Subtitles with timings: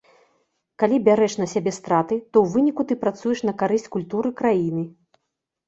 [0.83, 4.83] Калі бярэш на сябе страты, то ў выніку ты працуеш на карысць культуры краіны.